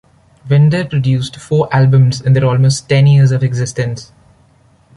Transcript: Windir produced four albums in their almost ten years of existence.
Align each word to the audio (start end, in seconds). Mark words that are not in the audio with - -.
Windir 0.49 0.89
produced 0.89 1.35
four 1.35 1.69
albums 1.71 2.21
in 2.21 2.33
their 2.33 2.45
almost 2.47 2.89
ten 2.89 3.05
years 3.05 3.29
of 3.31 3.43
existence. 3.43 4.11